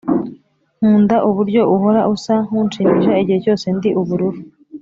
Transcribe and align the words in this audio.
nkunda 0.77 1.15
uburyo 1.29 1.61
uhora 1.75 2.01
usa 2.13 2.35
nkunshimisha 2.45 3.11
igihe 3.21 3.39
cyose 3.45 3.65
ndi 3.77 3.89
ubururu. 4.01 4.39